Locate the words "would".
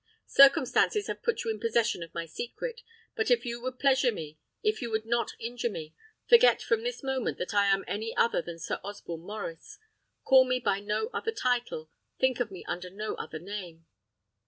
3.61-3.77, 4.89-5.05